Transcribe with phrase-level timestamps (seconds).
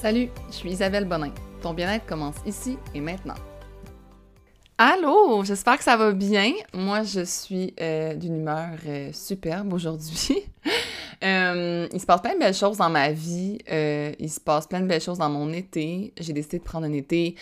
[0.00, 1.32] Salut, je suis Isabelle Bonin.
[1.60, 3.34] Ton bien-être commence ici et maintenant.
[4.78, 6.52] Allô, j'espère que ça va bien.
[6.72, 10.44] Moi, je suis euh, d'une humeur euh, superbe aujourd'hui.
[11.24, 13.58] Euh, il se passe plein de belles choses dans ma vie.
[13.68, 16.12] il se passe plein de belles choses dans mon été.
[16.16, 17.34] J'ai décidé de prendre un été.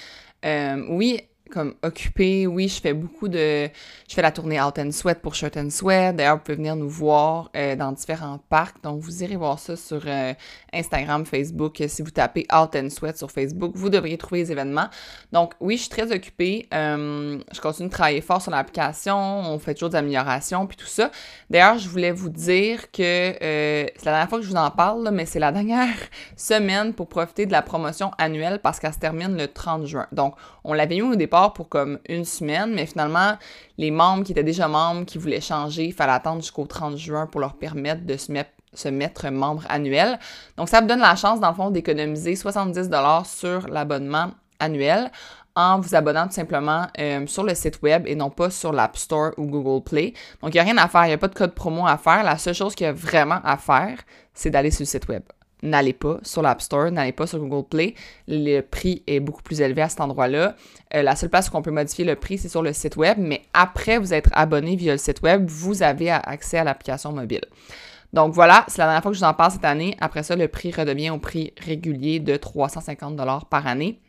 [0.89, 1.21] oui,
[1.51, 2.47] comme occupée.
[2.47, 3.69] Oui, je fais beaucoup de...
[4.09, 6.17] Je fais la tournée Out and Sweat pour Shirt and Sweat.
[6.17, 8.83] D'ailleurs, vous pouvez venir nous voir euh, dans différents parcs.
[8.83, 10.35] Donc, vous irez voir ça sur euh,
[10.73, 11.83] Instagram, Facebook.
[11.89, 14.89] Si vous tapez Out and Sweat sur Facebook, vous devriez trouver les événements.
[15.33, 16.69] Donc, oui, je suis très occupée.
[16.73, 19.17] Euh, je continue de travailler fort sur l'application.
[19.17, 21.11] On fait toujours des améliorations, puis tout ça.
[21.51, 25.09] D'ailleurs, je voulais vous dire que c'est la dernière fois que je vous en parle,
[25.13, 25.95] mais c'est la dernière
[26.37, 30.07] semaine pour profiter de la promotion annuelle parce qu'elle se termine le 30 juin.
[30.13, 30.35] Donc,
[30.65, 33.37] on l'avait mis au départ pour comme une semaine, mais finalement,
[33.79, 37.27] les membres qui étaient déjà membres, qui voulaient changer, il fallait attendre jusqu'au 30 juin
[37.27, 40.19] pour leur permettre de se mettre se mettre membre annuel.
[40.59, 42.91] Donc, ça vous donne la chance, dans le fond, d'économiser 70
[43.25, 45.11] sur l'abonnement annuel
[45.55, 48.97] en vous abonnant tout simplement euh, sur le site web et non pas sur l'App
[48.99, 50.13] Store ou Google Play.
[50.43, 51.97] Donc, il n'y a rien à faire, il n'y a pas de code promo à
[51.97, 52.23] faire.
[52.23, 53.99] La seule chose qu'il y a vraiment à faire,
[54.35, 55.23] c'est d'aller sur le site web
[55.67, 57.95] n'allez pas sur l'App Store, n'allez pas sur Google Play.
[58.29, 60.57] Le prix est beaucoup plus élevé à cet endroit-là.
[60.95, 63.19] Euh, la seule place où on peut modifier le prix, c'est sur le site web,
[63.19, 67.45] mais après vous être abonné via le site web, vous avez accès à l'application mobile.
[68.13, 69.97] Donc voilà, c'est la dernière fois que je vous en parle cette année.
[70.01, 74.01] Après ça, le prix redevient au prix régulier de 350 par année.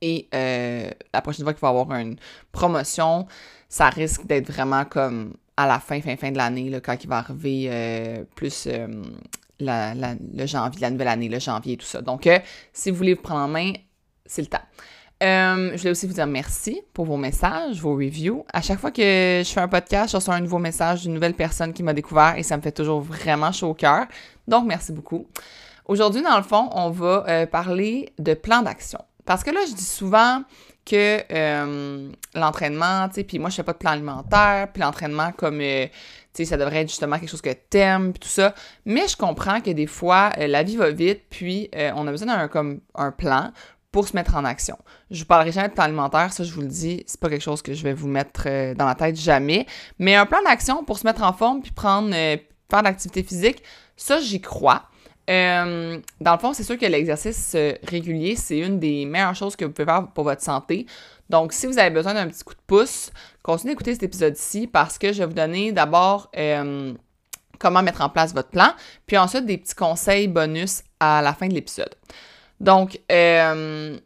[0.00, 2.16] Et euh, la prochaine fois qu'il va y avoir une
[2.52, 3.26] promotion,
[3.68, 7.18] ça risque d'être vraiment comme à la fin, fin, fin de l'année, quand il va
[7.18, 8.68] arriver euh, plus
[9.60, 12.02] la, le janvier, la nouvelle année, le janvier et tout ça.
[12.02, 12.38] Donc, euh,
[12.72, 13.72] si vous voulez vous prendre en main,
[14.26, 14.58] c'est le temps.
[15.20, 18.44] Euh, je voulais aussi vous dire merci pour vos messages, vos reviews.
[18.52, 19.02] À chaque fois que
[19.44, 22.36] je fais un podcast, je reçois un nouveau message d'une nouvelle personne qui m'a découvert
[22.36, 24.06] et ça me fait toujours vraiment chaud au cœur.
[24.46, 25.26] Donc, merci beaucoup.
[25.86, 29.00] Aujourd'hui, dans le fond, on va euh, parler de plan d'action.
[29.24, 30.42] Parce que là, je dis souvent
[30.88, 35.60] que l'entraînement, tu sais, puis moi, je fais pas de plan alimentaire, puis l'entraînement comme
[36.44, 38.54] ça devrait être justement quelque chose que t'aimes, puis tout ça.
[38.84, 42.10] Mais je comprends que des fois, euh, la vie va vite, puis euh, on a
[42.10, 43.52] besoin d'un comme un plan
[43.90, 44.76] pour se mettre en action.
[45.10, 47.42] Je vous parlerai jamais de plan alimentaire, ça je vous le dis, c'est pas quelque
[47.42, 49.66] chose que je vais vous mettre euh, dans la tête jamais.
[49.98, 53.62] Mais un plan d'action pour se mettre en forme puis prendre faire de l'activité physique,
[53.96, 54.84] ça j'y crois.
[55.28, 57.54] Dans le fond, c'est sûr que l'exercice
[57.86, 60.86] régulier, c'est une des meilleures choses que vous pouvez faire pour votre santé.
[61.28, 63.10] Donc, si vous avez besoin d'un petit coup de pouce,
[63.42, 66.94] continuez d'écouter cet épisode-ci parce que je vais vous donner d'abord euh,
[67.58, 68.72] comment mettre en place votre plan,
[69.06, 71.94] puis ensuite des petits conseils bonus à la fin de l'épisode.
[72.60, 73.98] Donc, euh,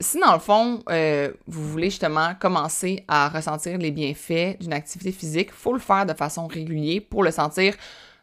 [0.00, 5.12] si dans le fond, euh, vous voulez justement commencer à ressentir les bienfaits d'une activité
[5.12, 7.74] physique, il faut le faire de façon régulière pour le sentir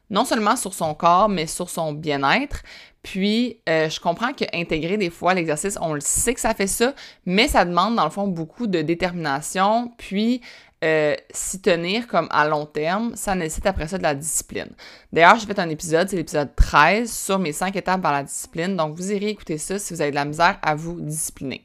[0.09, 2.63] non seulement sur son corps, mais sur son bien-être.
[3.03, 6.93] Puis, euh, je comprends qu'intégrer des fois l'exercice, on le sait que ça fait ça,
[7.25, 9.93] mais ça demande dans le fond beaucoup de détermination.
[9.97, 10.41] Puis,
[10.83, 14.69] euh, s'y tenir comme à long terme, ça nécessite après ça de la discipline.
[15.11, 18.75] D'ailleurs, j'ai fait un épisode, c'est l'épisode 13, sur mes 5 étapes par la discipline.
[18.75, 21.63] Donc, vous irez écouter ça si vous avez de la misère à vous discipliner.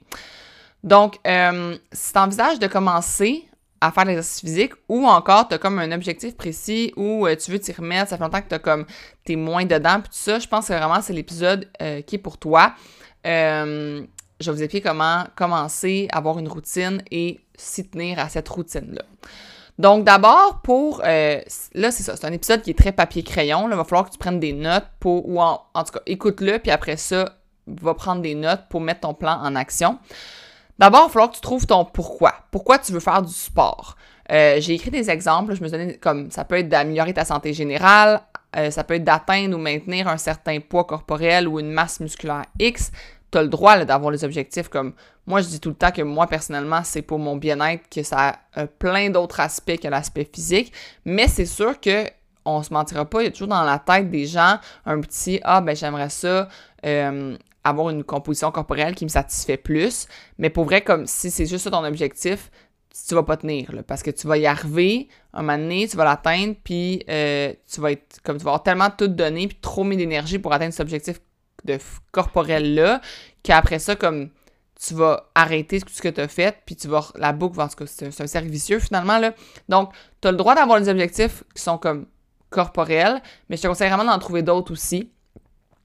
[0.83, 3.47] Donc, euh, si tu envisages de commencer
[3.83, 7.51] à faire l'exercice physique ou encore tu as comme un objectif précis où euh, tu
[7.51, 8.87] veux t'y remettre, ça fait longtemps que tu comme
[9.25, 12.21] t'es moins dedans puis tout ça, je pense que vraiment c'est l'épisode euh, qui est
[12.21, 12.75] pour toi.
[13.27, 14.03] Euh,
[14.41, 18.49] je vais vous expliquer comment commencer à avoir une routine et s'y tenir à cette
[18.49, 19.03] routine-là.
[19.81, 21.41] Donc d'abord pour là
[21.91, 24.19] c'est ça, c'est un épisode qui est très papier crayon, il va falloir que tu
[24.19, 28.23] prennes des notes pour ou en, en tout cas écoute-le puis après ça va prendre
[28.23, 29.99] des notes pour mettre ton plan en action.
[30.83, 32.35] D'abord, il va falloir que tu trouves ton pourquoi.
[32.51, 33.95] Pourquoi tu veux faire du sport?
[34.33, 37.53] Euh, j'ai écrit des exemples, je me donné comme ça peut être d'améliorer ta santé
[37.53, 38.21] générale,
[38.57, 42.47] euh, ça peut être d'atteindre ou maintenir un certain poids corporel ou une masse musculaire
[42.59, 42.91] X.
[43.31, 44.95] Tu as le droit d'avoir les objectifs comme
[45.25, 48.41] moi je dis tout le temps que moi personnellement c'est pour mon bien-être que ça
[48.57, 50.73] a plein d'autres aspects que l'aspect physique,
[51.05, 52.07] mais c'est sûr que
[52.45, 55.39] on se mentira pas, il y a toujours dans la tête des gens un petit
[55.45, 56.49] ah ben j'aimerais ça
[56.85, 60.07] euh, avoir une composition corporelle qui me satisfait plus.
[60.39, 62.51] Mais pour vrai, comme si c'est juste ça ton objectif,
[63.09, 66.05] tu vas pas tenir, parce que tu vas y arriver, un moment donné, tu vas
[66.05, 69.83] l'atteindre, puis euh, tu vas être, comme tu vas avoir tellement tout donné, puis trop
[69.83, 71.21] mis d'énergie pour atteindre cet objectif
[71.65, 71.79] de
[72.11, 73.01] corporel-là,
[73.43, 74.29] qu'après ça, comme
[74.79, 77.77] tu vas arrêter ce que tu as fait, puis tu vas, la boucle, en tout
[77.77, 79.33] cas, c'est un, cercle vicieux finalement, là.
[79.69, 82.07] Donc, tu as le droit d'avoir des objectifs qui sont comme
[82.51, 85.11] corporels, mais je te conseille vraiment d'en trouver d'autres aussi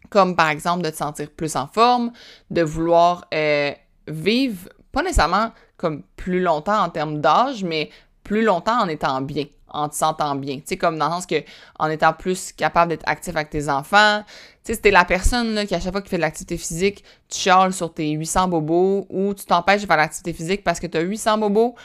[0.10, 2.12] comme par exemple de te sentir plus en forme,
[2.50, 3.72] de vouloir euh,
[4.08, 7.90] vivre, pas nécessairement comme plus longtemps en termes d'âge, mais
[8.24, 10.58] plus longtemps en étant bien, en te sentant bien.
[10.58, 11.44] Tu sais, comme dans le sens que
[11.80, 14.34] en étant plus capable d'être actif avec tes enfants, tu
[14.64, 17.04] sais, si t'es la personne là, qui, à chaque fois qu'il fait de l'activité physique,
[17.30, 20.88] tu chiales sur tes 800 bobos ou tu t'empêches de faire l'activité physique parce que
[20.88, 21.76] tu as 800 bobos,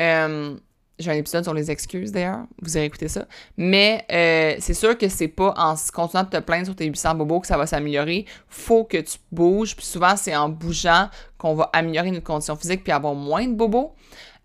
[0.00, 0.56] euh,
[1.02, 3.26] j'ai un épisode sur les excuses d'ailleurs, vous irez écouter ça.
[3.56, 7.16] Mais euh, c'est sûr que c'est pas en continuant de te plaindre sur tes 800
[7.16, 8.26] bobos que ça va s'améliorer.
[8.48, 9.76] Faut que tu bouges.
[9.76, 11.08] Puis souvent, c'est en bougeant
[11.38, 13.94] qu'on va améliorer notre condition physique puis avoir moins de bobos.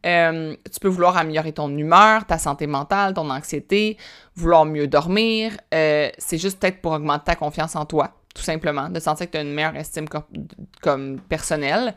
[0.06, 3.98] Euh, tu peux vouloir améliorer ton humeur, ta santé mentale, ton anxiété,
[4.36, 5.58] vouloir mieux dormir.
[5.74, 9.32] Euh, c'est juste peut-être pour augmenter ta confiance en toi, tout simplement, de sentir que
[9.32, 10.08] tu as une meilleure estime
[10.82, 11.96] comme personnelle.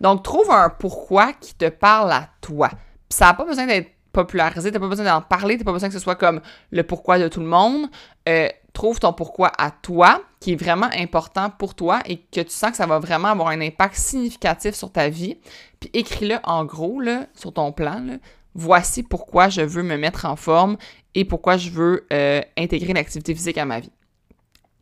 [0.00, 2.70] Donc, trouve un pourquoi qui te parle à toi.
[3.08, 3.90] ça n'a pas besoin d'être
[4.24, 6.40] popularisé, t'as pas besoin d'en parler, t'as pas besoin que ce soit comme
[6.72, 7.86] le pourquoi de tout le monde.
[8.28, 12.50] Euh, trouve ton pourquoi à toi, qui est vraiment important pour toi et que tu
[12.50, 15.36] sens que ça va vraiment avoir un impact significatif sur ta vie.
[15.80, 18.18] Puis écris-le en gros, là, sur ton plan.
[18.54, 20.76] Voici pourquoi je veux me mettre en forme
[21.14, 23.92] et pourquoi je veux euh, intégrer l'activité physique à ma vie.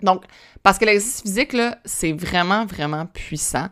[0.02, 0.24] Donc,
[0.62, 3.68] parce que l'exercice physique, c'est vraiment, vraiment puissant.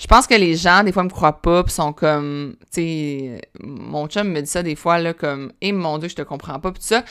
[0.00, 3.40] Je pense que les gens, des fois, me croient pas, puis sont comme, tu sais,
[3.62, 6.58] mon chum me dit ça des fois, là, comme, eh mon Dieu, je te comprends
[6.58, 7.04] pas, puis tout ça.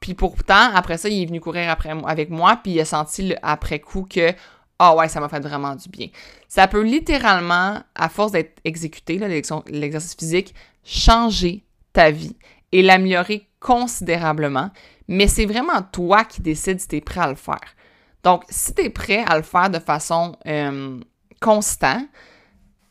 [0.00, 3.78] Puis pourtant, après ça, il est venu courir avec moi, puis il a senti après
[3.78, 4.32] coup que,
[4.80, 6.08] ah ouais, ça m'a fait vraiment du bien.
[6.48, 9.20] Ça peut littéralement, à force d'être exécuté,
[9.68, 10.52] l'exercice physique,
[10.84, 11.62] changer
[11.92, 12.36] ta vie
[12.72, 14.70] et l'améliorer considérablement.
[15.06, 17.76] Mais c'est vraiment toi qui décides si tu es prêt à le faire.
[18.24, 20.98] Donc, si tu es prêt à le faire de façon euh,
[21.40, 22.02] constant,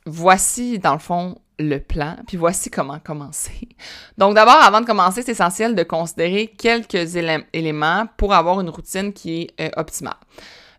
[0.06, 3.69] voici dans le fond le plan, puis voici comment commencer.
[4.18, 9.13] Donc d'abord, avant de commencer, c'est essentiel de considérer quelques éléments pour avoir une routine
[9.13, 10.18] qui est euh, optimale.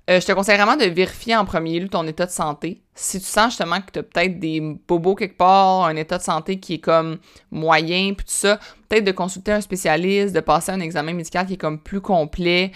[0.08, 2.80] Euh, je te conseille vraiment de vérifier en premier lieu ton état de santé.
[2.94, 6.22] Si tu sens justement que tu as peut-être des bobos quelque part, un état de
[6.22, 7.18] santé qui est comme
[7.50, 11.54] moyen, puis tout ça, peut-être de consulter un spécialiste, de passer un examen médical qui
[11.54, 12.70] est comme plus complet.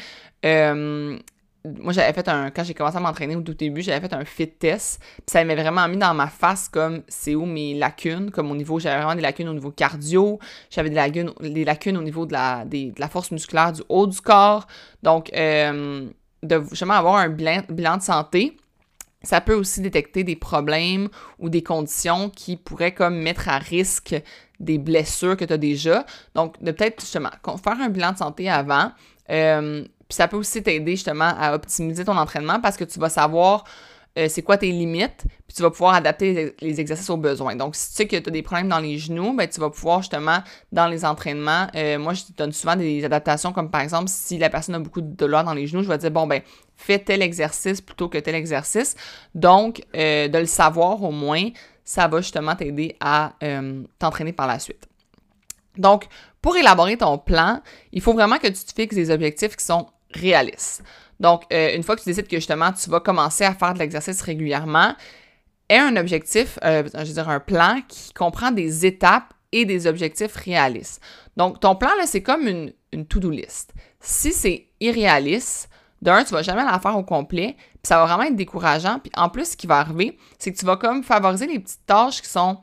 [0.45, 1.17] Euh,
[1.65, 2.51] moi, j'avais fait un.
[2.51, 5.01] Quand j'ai commencé à m'entraîner au tout début, j'avais fait un fit test.
[5.01, 8.57] Puis ça m'avait vraiment mis dans ma face comme c'est où mes lacunes, comme au
[8.57, 8.79] niveau.
[8.79, 10.39] J'avais vraiment des lacunes au niveau cardio.
[10.71, 14.07] J'avais des lacunes, des lacunes au niveau de la, de la force musculaire du haut
[14.07, 14.67] du corps.
[15.03, 16.09] Donc, euh,
[16.43, 18.57] de justement avoir un bilan, bilan de santé.
[19.23, 24.17] Ça peut aussi détecter des problèmes ou des conditions qui pourraient comme mettre à risque
[24.61, 26.07] des blessures que tu as déjà.
[26.35, 27.29] Donc, de peut-être justement
[27.63, 28.93] faire un bilan de santé avant.
[29.29, 33.09] Euh, puis ça peut aussi t'aider justement à optimiser ton entraînement parce que tu vas
[33.09, 33.65] savoir
[34.19, 37.55] euh, c'est quoi tes limites, puis tu vas pouvoir adapter les, exercices aux besoins.
[37.55, 39.71] Donc, si tu sais que tu as des problèmes dans les genoux, ben, tu vas
[39.71, 40.39] pouvoir justement,
[40.73, 44.51] dans les entraînements, euh, moi, je donne souvent des adaptations, comme par exemple, si la
[44.51, 46.43] personne a beaucoup de douleur dans les genoux, je vais dire, bon, ben,
[46.75, 48.97] fais tel exercice plutôt que tel exercice.
[49.37, 51.51] Donc, euh, de le savoir au moins,
[51.85, 53.35] ça va justement t'aider à
[54.01, 54.89] t'entraîner par la suite.
[55.77, 56.09] Donc,
[56.43, 57.61] pour élaborer ton plan,
[57.93, 60.83] il faut vraiment que tu te fixes des objectifs qui sont réaliste.
[61.19, 63.79] Donc, euh, une fois que tu décides que justement tu vas commencer à faire de
[63.79, 64.95] l'exercice régulièrement,
[65.69, 69.87] aie un objectif, euh, je veux dire un plan qui comprend des étapes et des
[69.87, 71.03] objectifs réalistes.
[71.37, 73.73] Donc, ton plan, là, c'est comme une, une to-do list.
[74.01, 75.69] Si c'est irréaliste,
[76.03, 78.99] d'un, tu vas jamais la faire au complet, puis ça va vraiment être décourageant.
[79.01, 81.85] Puis en plus, ce qui va arriver, c'est que tu vas comme favoriser les petites
[81.87, 82.59] tâches qui sont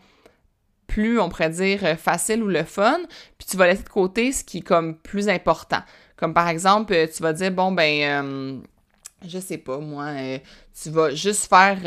[0.88, 3.00] plus, on pourrait dire, euh, faciles ou le fun,
[3.38, 5.82] puis tu vas laisser de côté ce qui est comme plus important.
[6.18, 8.58] Comme par exemple, euh, tu vas dire, bon, ben, euh,
[9.26, 10.40] je sais pas, moi, euh,
[10.82, 11.78] tu vas juste faire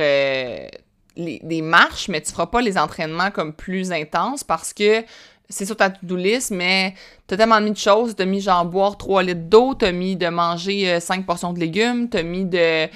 [1.17, 5.05] des marches, mais tu feras pas les entraînements comme plus intenses parce que
[5.49, 6.95] c'est sur ta to-do list, mais
[7.27, 10.29] t'as tellement mis de choses, t'as mis genre boire 3 litres d'eau, t'as mis de
[10.29, 12.89] manger 5 portions de légumes, t'as mis de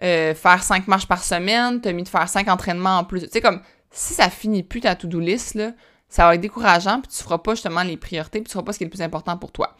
[0.00, 3.20] faire 5 marches par semaine, t'as mis de faire 5 entraînements en plus.
[3.22, 3.62] Tu sais, comme,
[3.92, 5.70] si ça finit plus ta to-do list, là,
[6.08, 8.72] ça va être décourageant, puis tu feras pas justement les priorités, puis tu feras pas
[8.72, 9.76] ce qui est le plus important pour toi.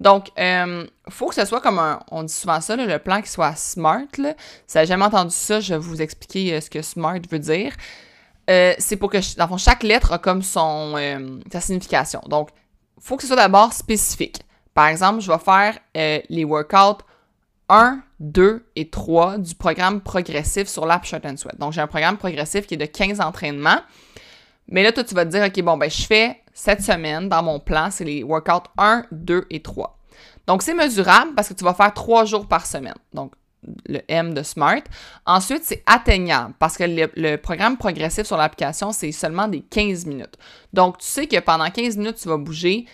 [0.00, 3.20] Donc, il euh, faut que ce soit comme un, on dit souvent ça, le plan
[3.20, 4.06] qui soit smart.
[4.16, 4.34] Là.
[4.66, 7.38] Si vous n'avez jamais entendu ça, je vais vous expliquer euh, ce que smart veut
[7.38, 7.72] dire.
[8.48, 10.94] Euh, c'est pour que, dans le fond, chaque lettre a comme son,
[11.52, 12.22] sa signification.
[12.28, 12.50] Donc,
[12.96, 14.40] il faut que ce soit d'abord spécifique.
[14.72, 17.02] Par exemple, je vais faire les workouts
[17.68, 21.58] 1, 2 et 3 du programme progressif sur l'app Short and Sweat.
[21.58, 23.80] Donc, j'ai un programme progressif qui est de 15 entraînements.
[24.68, 27.44] Mais là, toi, tu vas te dire, OK, bon, ben, je fais cette semaine, dans
[27.44, 29.96] mon plan, c'est les workouts 1, 2 et 3.
[30.48, 32.96] Donc, c'est mesurable parce que tu vas faire 3 jours par semaine.
[33.14, 33.32] Donc,
[33.86, 34.82] le M de SMART.
[35.24, 40.36] Ensuite, c'est atteignable parce que le, programme progressif sur l'application, c'est seulement des 15 minutes.
[40.72, 42.86] Donc, tu sais que pendant 15 minutes, tu vas bouger.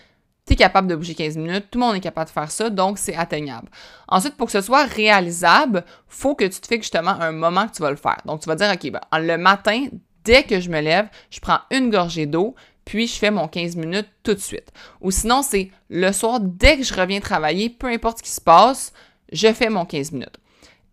[0.46, 1.70] Tu es capable de bouger 15 minutes.
[1.70, 3.70] Tout le monde est capable de faire ça, donc c'est atteignable.
[4.08, 7.72] Ensuite, pour que ce soit réalisable, faut que tu te fixes justement un moment que
[7.72, 8.18] tu vas le faire.
[8.26, 9.86] Donc, tu vas dire, OK, ben, le matin,
[10.22, 12.54] dès que je me lève, je prends une gorgée d'eau,
[12.84, 14.72] puis je fais mon 15 minutes tout de suite.
[15.00, 18.40] Ou sinon, c'est le soir, dès que je reviens travailler, peu importe ce qui se
[18.40, 18.92] passe,
[19.32, 20.38] je fais mon 15 minutes.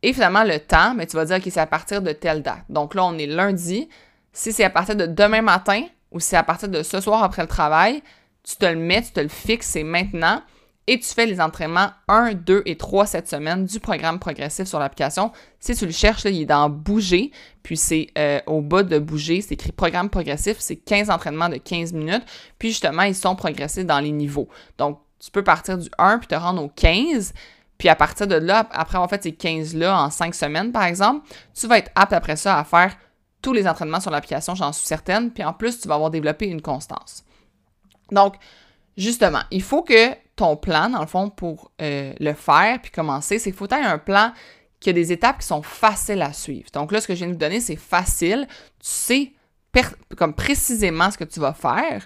[0.04, 2.64] Et finalement, le temps, mais tu vas dire, OK, c'est à partir de telle date.
[2.70, 3.88] Donc là, on est lundi.
[4.34, 7.24] Si c'est à partir de demain matin ou si c'est à partir de ce soir
[7.24, 8.02] après le travail,
[8.44, 10.42] tu te le mets, tu te le fixes, c'est maintenant.
[10.92, 14.78] Et tu fais les entraînements 1, 2 et 3 cette semaine du programme progressif sur
[14.78, 15.32] l'application.
[15.58, 17.32] Si tu le cherches, il est dans Bouger,
[17.64, 21.56] puis c'est euh, au bas de Bouger, c'est écrit programme progressif, c'est 15 entraînements de
[21.56, 22.24] 15 minutes,
[22.60, 24.50] puis justement, ils sont progressés dans les niveaux.
[24.78, 27.32] Donc, tu peux partir du 1 puis te rendre au 15,
[27.78, 31.26] puis à partir de là, après avoir fait ces 15-là en 5 semaines, par exemple,
[31.54, 32.98] tu vas être apte après ça à faire
[33.42, 35.32] tous les entraînements sur l'application, j'en suis certaine.
[35.32, 37.24] Puis en plus, tu vas avoir développé une constance.
[38.12, 38.36] Donc,
[38.98, 43.38] justement, il faut que ton plan, dans le fond, pour euh, le faire puis commencer,
[43.38, 44.34] c'est qu'il faut un plan
[44.80, 46.68] qui a des étapes qui sont faciles à suivre.
[46.74, 48.48] Donc là, ce que je viens de vous donner, c'est facile.
[48.80, 49.32] Tu sais
[50.18, 52.06] comme précisément ce que tu vas faire.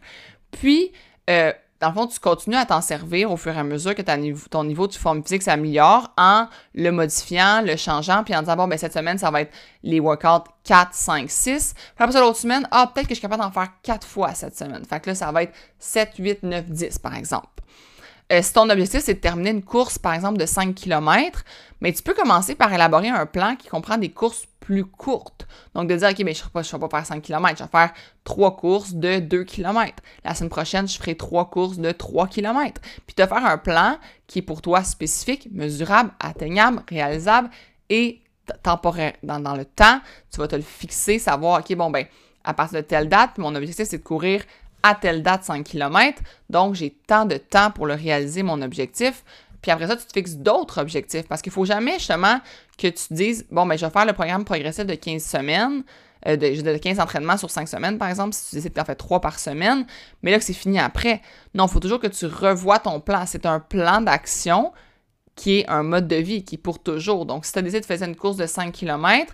[0.51, 0.91] Puis,
[1.29, 4.01] euh, dans le fond, tu continues à t'en servir au fur et à mesure que
[4.49, 8.67] ton niveau de forme physique s'améliore en le modifiant, le changeant, puis en disant, bon,
[8.67, 11.73] ben cette semaine, ça va être les workouts 4, 5, 6.
[11.73, 14.33] Puis après ça, l'autre semaine, ah, peut-être que je suis capable d'en faire 4 fois
[14.33, 14.83] cette semaine.
[14.85, 17.47] Fait que là, ça va être 7, 8, 9, 10, par exemple.
[18.31, 21.43] Euh, si ton objectif, c'est de terminer une course, par exemple, de 5 km,
[21.81, 25.47] mais tu peux commencer par élaborer un plan qui comprend des courses plus courtes.
[25.75, 27.93] Donc, de dire, OK, mais je ne vais, pas faire 5 km, je vais faire
[28.23, 30.01] 3 courses de 2 km.
[30.23, 32.81] La semaine prochaine, je ferai 3 courses de 3 km.
[33.05, 37.51] Puis, te faire un plan qui est pour toi spécifique, mesurable, atteignable, réalisable
[37.89, 38.21] et
[38.63, 39.13] temporaire.
[39.21, 39.99] Dans, dans le temps,
[40.31, 42.07] tu vas te le fixer, savoir, OK, bon, ben,
[42.43, 44.43] à partir de telle date, mon objectif, c'est de courir
[44.85, 49.23] à telle date 5 km, donc j'ai tant de temps pour le réaliser, mon objectif.
[49.63, 52.39] Puis après ça, tu te fixes d'autres objectifs parce qu'il ne faut jamais justement
[52.77, 55.83] que tu te dises, bon, ben, je vais faire le programme progressif de 15 semaines,
[56.27, 59.21] euh, de, 15 entraînements sur 5 semaines, par exemple, si tu décides d'en faire 3
[59.21, 59.87] par semaine,
[60.21, 61.19] mais là que c'est fini après.
[61.55, 63.23] Non, il faut toujours que tu revoies ton plan.
[63.25, 64.71] C'est un plan d'action
[65.35, 67.25] qui est un mode de vie, qui est pour toujours.
[67.25, 69.33] Donc, si tu as décidé de faire une course de 5 km,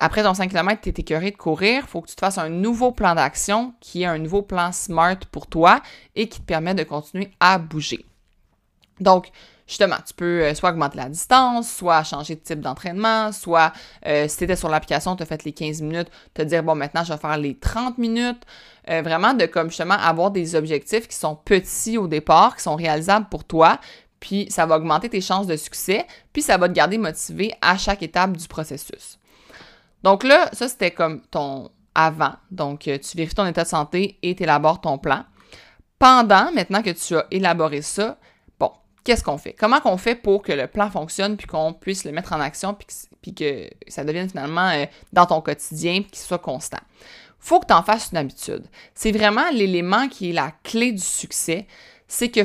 [0.00, 2.48] après ton 5 km, tu es écœuré de courir, faut que tu te fasses un
[2.48, 5.82] nouveau plan d'action qui est un nouveau plan SMART pour toi
[6.16, 8.04] et qui te permet de continuer à bouger.
[8.98, 9.30] Donc,
[9.66, 13.72] justement, tu peux euh, soit augmenter la distance, soit changer de type d'entraînement, soit
[14.06, 16.74] euh, si tu étais sur l'application, tu as fait les 15 minutes, te dire, bon,
[16.74, 18.42] maintenant, je vais faire les 30 minutes.
[18.88, 22.76] Euh, vraiment, de comme justement avoir des objectifs qui sont petits au départ, qui sont
[22.76, 23.78] réalisables pour toi,
[24.18, 27.76] puis ça va augmenter tes chances de succès, puis ça va te garder motivé à
[27.76, 29.19] chaque étape du processus.
[30.02, 32.34] Donc là, ça, c'était comme ton avant.
[32.50, 35.24] Donc, euh, tu vérifies ton état de santé et tu élabores ton plan.
[35.98, 38.16] Pendant, maintenant que tu as élaboré ça,
[38.58, 38.70] bon,
[39.04, 39.52] qu'est-ce qu'on fait?
[39.52, 42.76] Comment qu'on fait pour que le plan fonctionne puis qu'on puisse le mettre en action
[43.20, 46.80] puis que, ça devienne finalement euh, dans ton quotidien puis qu'il soit constant?
[47.38, 48.64] Faut que tu en fasses une habitude.
[48.94, 51.66] C'est vraiment l'élément qui est la clé du succès.
[52.06, 52.40] C'est que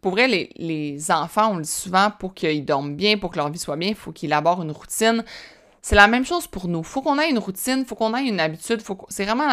[0.00, 3.36] pour vrai, les, les, enfants, on le dit souvent, pour qu'ils dorment bien, pour que
[3.36, 5.24] leur vie soit bien, il faut qu'ils élaborent une routine.
[5.84, 6.82] C'est la même chose pour nous.
[6.82, 9.46] Faut qu'on ait une routine, faut qu'on ait une habitude, faut c'est vraiment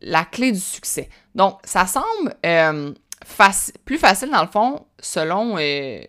[0.00, 1.08] la, clé du succès.
[1.34, 2.92] Donc, ça semble euh,
[3.84, 6.02] plus facile dans le fond, selon euh,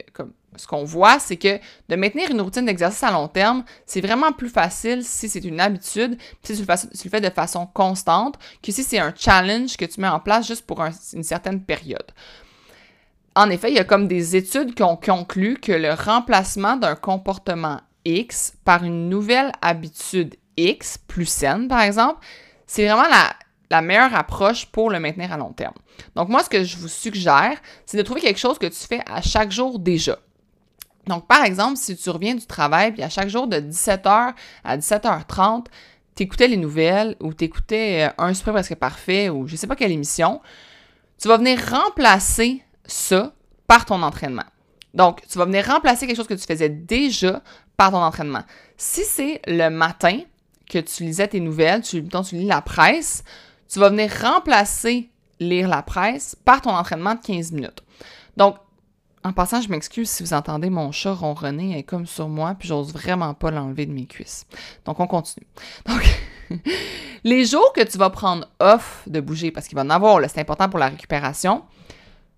[0.57, 1.57] ce qu'on voit, c'est que
[1.89, 5.59] de maintenir une routine d'exercice à long terme, c'est vraiment plus facile si c'est une
[5.59, 10.01] habitude, si tu, le fais, de façon constante, que si c'est un challenge que tu
[10.01, 10.83] mets en place juste pour
[11.13, 12.11] une certaine période.
[13.33, 16.95] En effet, il y a comme des études qui ont conclu que le remplacement d'un
[16.95, 22.25] comportement X par une nouvelle habitude X, plus saine par exemple,
[22.67, 23.07] c'est vraiment
[23.69, 25.73] la, meilleure approche pour le maintenir à long terme.
[26.15, 29.01] Donc moi, ce que je vous suggère, c'est de trouver quelque chose que tu fais
[29.05, 30.19] à chaque jour déjà.
[31.07, 34.77] Donc par exemple, si tu reviens du travail, puis à chaque jour de 17h à
[34.77, 35.65] 17h30,
[36.15, 39.67] tu écoutais les nouvelles ou tu écoutais euh, un super presque parfait ou je sais
[39.67, 40.41] pas quelle émission,
[41.21, 43.33] tu vas venir remplacer ça
[43.67, 44.43] par ton entraînement.
[44.93, 47.41] Donc, tu vas venir remplacer quelque chose que tu faisais déjà
[47.89, 48.43] ton entraînement.
[48.77, 50.19] Si c'est le matin
[50.69, 53.23] que tu lisais tes nouvelles, tu, tu lis la presse,
[53.67, 55.09] tu vas venir remplacer
[55.39, 57.83] lire la presse par ton entraînement de 15 minutes.
[58.37, 58.57] Donc,
[59.23, 62.67] en passant, je m'excuse si vous entendez mon chat ronronner, est comme sur moi, puis
[62.67, 64.45] j'ose vraiment pas l'enlever de mes cuisses.
[64.85, 65.47] Donc, on continue.
[65.85, 66.01] Donc,
[67.23, 70.41] les jours que tu vas prendre off de bouger, parce qu'il va en avoir, c'est
[70.41, 71.63] important pour la récupération,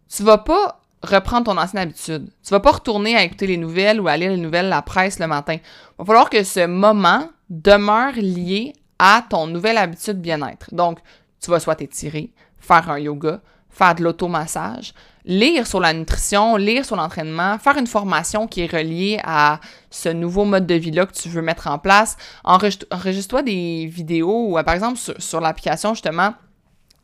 [0.10, 2.30] tu vas pas reprendre ton ancienne habitude.
[2.44, 5.20] Tu vas pas retourner à écouter les nouvelles ou à lire les nouvelles, la presse
[5.20, 5.56] le matin.
[5.56, 5.62] Il
[6.00, 10.74] va falloir que ce moment demeure lié à ton nouvelle habitude bien-être.
[10.74, 11.00] Donc,
[11.42, 14.94] tu vas soit t'étirer, faire un yoga, faire de l'automassage,
[15.26, 20.10] lire sur la nutrition, lire sur l'entraînement, faire une formation qui est reliée à ce
[20.10, 22.16] nouveau mode de vie-là que tu veux mettre en place.
[22.44, 26.34] Enregistre-toi des vidéos ou, par exemple, sur l'application, justement,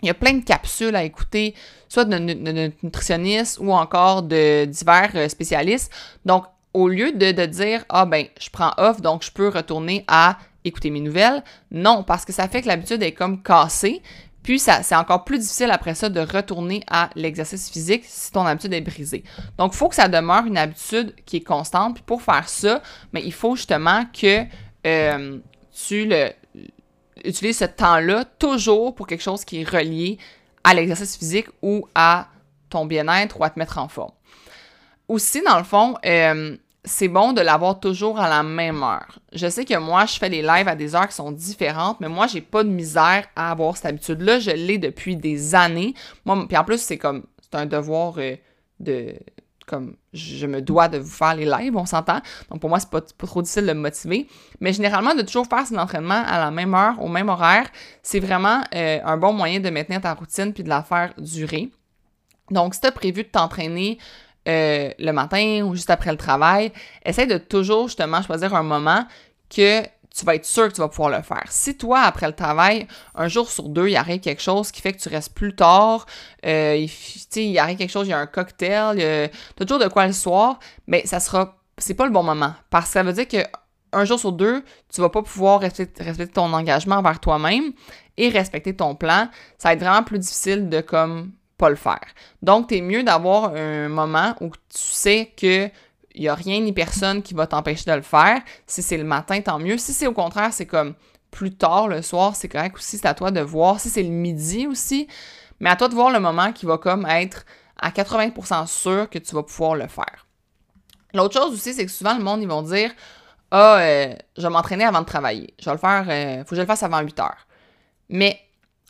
[0.01, 1.55] il y a plein de capsules à écouter,
[1.87, 2.17] soit de,
[2.83, 5.91] nutritionnistes ou encore de divers euh, spécialistes.
[6.25, 10.05] Donc, au lieu de, de dire Ah ben, je prends off, donc je peux retourner
[10.07, 14.01] à écouter mes nouvelles, non, parce que ça fait que l'habitude est comme cassée.
[14.43, 18.73] Puis, c'est encore plus difficile après ça de retourner à l'exercice physique si ton habitude
[18.73, 19.23] est brisée.
[19.57, 21.95] Donc, il faut que ça demeure une habitude qui est constante.
[21.95, 24.45] Puis, pour faire ça, mais il faut justement que
[24.87, 25.39] euh,
[25.71, 26.31] tu le,
[27.23, 30.17] utilises ce temps-là toujours pour quelque chose qui est relié
[30.63, 32.27] à l'exercice physique ou à
[32.69, 34.11] ton bien-être ou à te mettre en forme.
[35.07, 39.19] Aussi, dans le fond, euh, c'est bon de l'avoir toujours à la même heure.
[39.33, 42.09] Je sais que moi, je fais des lives à des heures qui sont différentes, mais
[42.09, 44.39] moi, j'ai pas de misère à avoir cette habitude-là.
[44.39, 45.93] Je l'ai depuis des années.
[46.25, 48.35] Moi, puis en plus, c'est comme, c'est un devoir euh,
[48.79, 49.15] de,
[49.69, 52.19] comme, je me dois de vous faire les lives, on s'entend.
[52.49, 54.27] Donc pour moi, c'est pas, pas trop difficile de me motiver.
[54.59, 57.67] Mais généralement, de toujours faire son entraînement à la même heure, au même horaire,
[58.01, 61.69] c'est vraiment euh, un bon moyen de maintenir ta routine puis de la faire durer.
[62.49, 63.99] Donc, si tu as prévu de t'entraîner
[64.47, 66.71] euh, le matin ou juste après le travail,
[67.05, 69.05] essaye de toujours justement choisir un moment
[69.49, 69.83] que
[70.19, 71.45] tu vas être sûr que tu vas pouvoir le faire.
[71.49, 74.93] Si toi, après le travail, un jour sur deux, il arrive quelque chose qui fait
[74.93, 76.05] que tu restes plus tard,
[76.45, 79.87] euh, il, il arrive quelque chose, il y a un cocktail, tu as toujours de
[79.87, 82.53] quoi le soir, mais ça sera, c'est pas le bon moment.
[82.69, 83.37] Parce que ça veut dire que
[83.91, 87.71] un jour sur deux, tu vas pas pouvoir respecter, ton engagement envers toi-même
[88.17, 89.29] et respecter ton plan.
[89.57, 92.05] Ça va être vraiment plus difficile de comme pas le faire.
[92.41, 95.69] Donc, es mieux d'avoir un moment où tu sais que
[96.15, 98.41] il n'y a rien ni personne qui va t'empêcher de le faire.
[98.67, 99.77] Si c'est le matin, tant mieux.
[99.77, 100.95] Si c'est au contraire, c'est comme
[101.31, 103.79] plus tard le soir, c'est correct aussi, c'est à toi de voir.
[103.79, 105.07] Si c'est le midi aussi,
[105.59, 107.45] mais à toi de voir le moment qui va comme être
[107.77, 110.25] à 80% sûr que tu vas pouvoir le faire.
[111.13, 112.91] L'autre chose aussi, c'est que souvent le monde, ils vont dire
[113.51, 115.53] Ah, euh, je vais m'entraîner avant de travailler.
[115.59, 117.47] Je vais le faire, euh, faut que je le fasse avant 8 heures.
[118.09, 118.39] Mais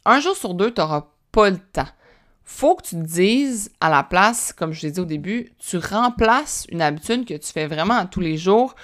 [0.05, 1.87] un jour sur deux, tu n'auras pas le temps
[2.49, 5.77] faut que tu te dises à la place, comme je l'ai dit au début, tu
[5.77, 8.75] remplaces une habitude que tu fais vraiment tous les jours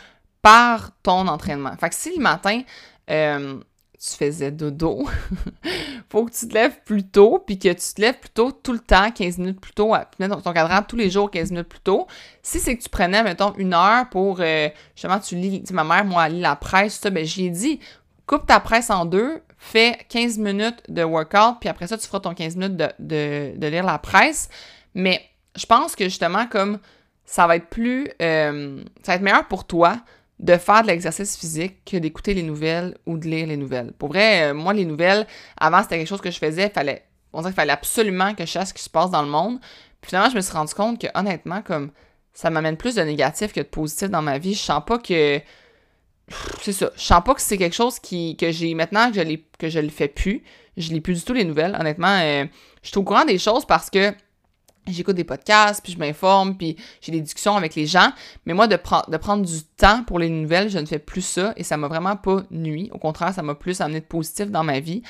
[0.43, 1.75] par ton entraînement.
[1.75, 2.61] Fait que si le matin,
[3.09, 3.59] euh,
[3.99, 5.09] tu faisais dodo,
[6.09, 8.71] faut que tu te lèves plus tôt, puis que tu te lèves plus tôt tout
[8.71, 11.79] le temps, 15 minutes plus tôt, puis ton cadran tous les jours, 15 minutes plus
[11.79, 12.05] tôt.
[12.43, 16.05] Si c'est que tu prenais, mettons, une heure pour, euh, justement, tu lis, ma mère,
[16.05, 17.79] moi, elle lit la presse, ça, ben j'ai dit,
[18.27, 22.19] coupe ta presse en deux, fais 15 minutes de workout, puis après ça, tu feras
[22.19, 24.49] ton 15 minutes de, lire la presse.
[24.93, 25.21] Mais
[25.55, 26.79] je pense que justement, comme
[27.25, 28.07] ça va être plus.
[28.21, 29.97] Euh, ça va être meilleur pour toi
[30.39, 33.93] de faire de l'exercice physique que d'écouter les nouvelles ou de lire les nouvelles.
[33.93, 35.25] Pour vrai, euh, moi, les nouvelles,
[35.57, 36.69] avant, c'était quelque chose que je faisais.
[36.69, 39.29] Fallait, on dirait qu'il fallait absolument que je sache ce qui se passe dans le
[39.29, 39.59] monde.
[40.01, 41.91] Puis finalement, je me suis rendu compte que honnêtement, comme
[42.33, 44.53] ça m'amène plus de négatif que de positif dans ma vie.
[44.53, 45.39] Je sens pas que
[46.61, 46.91] c'est ça.
[46.95, 49.89] Je sens pas que c'est quelque chose qui, que j'ai maintenant que je, que le
[49.89, 50.43] fais plus.
[50.77, 51.75] Je lis plus du tout les nouvelles.
[51.79, 52.45] Honnêtement, euh,
[52.81, 54.13] je suis au courant des choses parce que
[54.87, 58.11] j'écoute des podcasts, puis je m'informe, puis j'ai des discussions avec les gens.
[58.45, 61.53] Mais moi, de, de prendre du temps pour les nouvelles, je ne fais plus ça
[61.57, 62.89] et ça m'a vraiment pas nuit.
[62.93, 65.01] Au contraire, ça m'a plus amené de positif dans ma vie.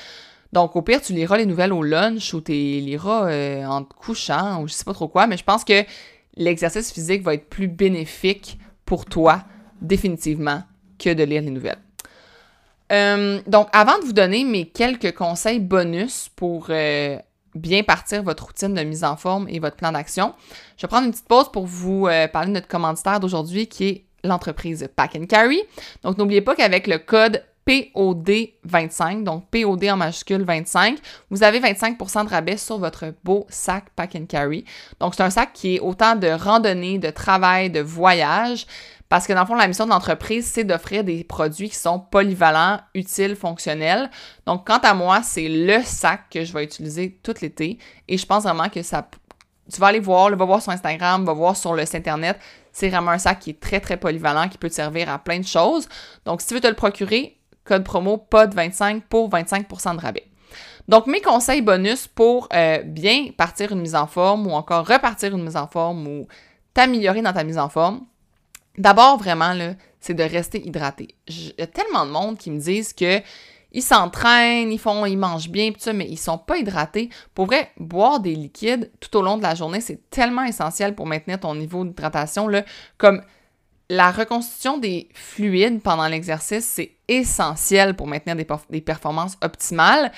[0.52, 3.82] Donc, au pire, tu liras les nouvelles au lunch ou tu les liras euh, en
[3.82, 5.84] te couchant ou je sais pas trop quoi, mais je pense que
[6.36, 9.42] l'exercice physique va être plus bénéfique pour toi,
[9.82, 10.62] définitivement,
[10.98, 11.78] que de lire les nouvelles.
[12.92, 17.18] Euh, donc, avant de vous donner mes quelques conseils bonus pour euh,
[17.54, 20.34] bien partir votre routine de mise en forme et votre plan d'action,
[20.76, 23.88] je vais prendre une petite pause pour vous euh, parler de notre commanditaire d'aujourd'hui qui
[23.88, 25.62] est l'entreprise Pack and Carry.
[26.02, 30.98] Donc, n'oubliez pas qu'avec le code POD25, donc POD en majuscule 25,
[31.30, 34.64] vous avez 25% de rabais sur votre beau sac Pack and Carry.
[35.00, 38.66] Donc, c'est un sac qui est autant de randonnée, de travail, de voyage.
[39.08, 42.00] Parce que dans le fond, la mission de l'entreprise, c'est d'offrir des produits qui sont
[42.00, 44.10] polyvalents, utiles, fonctionnels.
[44.46, 47.78] Donc, quant à moi, c'est le sac que je vais utiliser tout l'été.
[48.08, 49.08] Et je pense vraiment que ça.
[49.72, 52.38] Tu vas aller voir, va voir sur Instagram, va voir sur le site internet.
[52.72, 55.38] C'est vraiment un sac qui est très, très polyvalent, qui peut te servir à plein
[55.38, 55.88] de choses.
[56.24, 60.26] Donc, si tu veux te le procurer, code promo POD25 pour 25% de rabais.
[60.88, 65.34] Donc, mes conseils bonus pour euh, bien partir une mise en forme ou encore repartir
[65.34, 66.28] une mise en forme ou
[66.74, 68.02] t'améliorer dans ta mise en forme,
[68.78, 69.54] D'abord, vraiment,
[70.00, 71.14] c'est de rester hydraté.
[71.28, 73.20] Il y a tellement de monde qui me disent que
[73.72, 77.10] ils s'entraînent, ils font, ils mangent bien, tout mais ils sont pas hydratés.
[77.34, 81.06] Pour vrai, boire des liquides tout au long de la journée, c'est tellement essentiel pour
[81.06, 82.48] maintenir ton niveau d'hydratation.
[82.96, 83.22] Comme
[83.90, 90.10] la reconstitution des fluides pendant l'exercice, c'est essentiel pour maintenir des, des, performances optimales.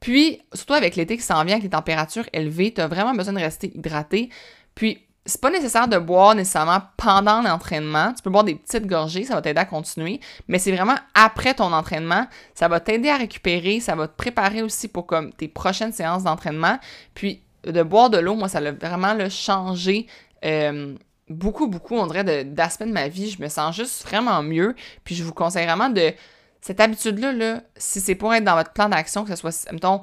[0.00, 3.32] Puis, surtout avec l'été qui s'en vient, avec les températures élevées, tu as vraiment besoin
[3.32, 4.28] de rester hydraté.
[4.74, 8.14] Puis, c'est pas nécessaire de boire nécessairement pendant l'entraînement.
[8.14, 10.20] Tu peux boire des petites gorgées, ça va t'aider à continuer.
[10.48, 12.26] Mais c'est vraiment après ton entraînement.
[12.54, 16.24] Ça va t'aider à récupérer, ça va te préparer aussi pour comme tes prochaines séances
[16.24, 16.78] d'entraînement.
[17.14, 20.06] Puis de boire de l'eau, moi, ça a vraiment le changé
[20.46, 20.94] euh,
[21.28, 23.28] beaucoup, beaucoup, on dirait, d'aspects de, ma vie.
[23.28, 24.74] Je me sens juste vraiment mieux.
[25.04, 26.12] Puis je vous conseille vraiment de.
[26.60, 30.02] Cette habitude-là, là, si c'est pour être dans votre plan d'action, que ce soit, mettons,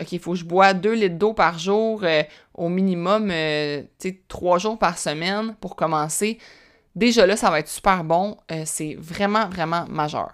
[0.00, 2.22] OK, il faut que je bois 2 litres d'eau par jour, euh,
[2.54, 6.38] au minimum, euh, tu sais, 3 jours par semaine pour commencer.
[6.94, 8.36] Déjà là, ça va être super bon.
[8.52, 10.32] Euh, c'est vraiment, vraiment majeur.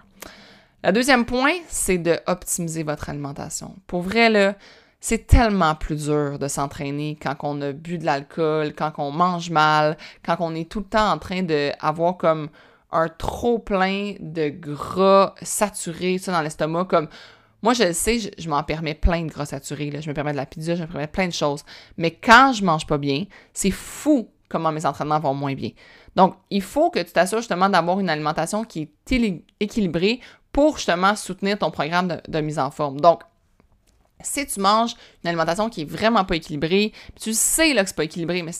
[0.84, 3.76] Le deuxième point, c'est de optimiser votre alimentation.
[3.86, 4.56] Pour vrai, là,
[5.00, 9.50] c'est tellement plus dur de s'entraîner quand on a bu de l'alcool, quand on mange
[9.50, 12.48] mal, quand on est tout le temps en train d'avoir comme
[12.92, 16.84] un trop plein de gras saturés ça, dans l'estomac.
[16.86, 17.08] Comme
[17.62, 19.92] moi, je le sais, je, m'en permets plein de gras saturés.
[20.00, 21.64] Je me permets de la pizza, je me permets plein de choses.
[21.96, 25.70] Mais quand je mange pas bien, c'est fou comment mes entraînements vont moins bien.
[26.16, 30.20] Donc, il faut que tu t'assures justement d'avoir une alimentation qui est équilibrée
[30.52, 33.00] pour justement soutenir ton programme de, mise en forme.
[33.00, 33.22] Donc,
[34.22, 37.96] si tu manges une alimentation qui est vraiment pas équilibrée, tu sais là, que c'est
[37.96, 38.52] pas équilibré, mais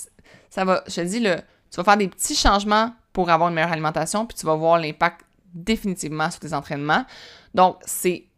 [0.49, 3.73] ça va, je te dis, tu vas faire des petits changements pour avoir une meilleure
[3.73, 7.05] alimentation, puis tu vas voir l'impact définitivement sur tes entraînements.
[7.55, 8.30] Donc, c'est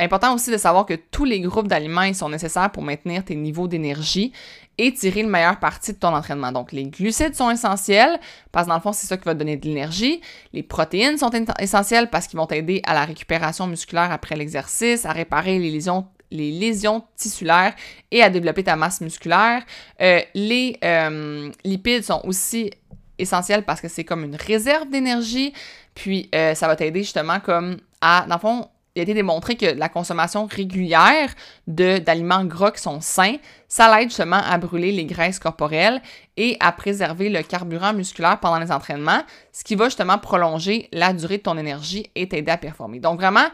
[0.00, 3.68] important aussi de savoir que tous les groupes d'aliments sont nécessaires pour maintenir tes niveaux
[3.68, 4.32] d'énergie
[4.78, 6.52] et tirer le meilleur parti de ton entraînement.
[6.52, 8.18] Donc, les glucides sont essentiels
[8.50, 10.20] parce que dans le fond, c'est ça qui va te donner de l'énergie.
[10.52, 15.12] Les protéines sont essentielles parce qu'ils vont t'aider à la récupération musculaire après l'exercice, à
[15.12, 17.74] réparer les lésions les lésions tissulaires
[18.12, 19.64] et à développer ta masse musculaire.
[20.00, 22.70] Euh, les euh, lipides sont aussi
[23.18, 25.52] essentiels parce que c'est comme une réserve d'énergie,
[25.94, 29.56] puis euh, ça va t'aider justement comme à, dans le fond, il a été démontré
[29.56, 31.32] que la consommation régulière
[31.66, 33.36] d'aliments gras qui sont sains,
[33.68, 36.02] ça l'aide justement à brûler les graisses corporelles
[36.36, 39.22] et à préserver le carburant musculaire pendant les entraînements,
[39.52, 42.98] ce qui va justement prolonger la durée de ton énergie et t'aider à performer.
[42.98, 43.46] Donc vraiment,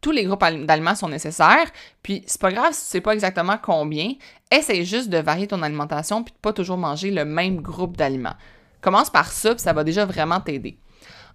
[0.00, 1.70] tous les groupes d'aliments sont nécessaires,
[2.02, 4.14] puis c'est pas grave si tu sais pas exactement combien,
[4.50, 8.34] essaye juste de varier ton alimentation puis de pas toujours manger le même groupe d'aliments.
[8.80, 10.76] Commence par ça, puis ça va déjà vraiment t'aider.